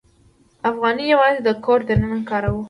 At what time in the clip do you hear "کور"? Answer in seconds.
1.65-1.79